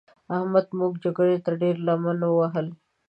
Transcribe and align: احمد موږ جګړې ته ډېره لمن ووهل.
احمد 0.35 0.67
موږ 0.77 0.93
جګړې 1.03 1.37
ته 1.45 1.51
ډېره 1.61 1.81
لمن 1.87 2.19
ووهل. 2.25 2.67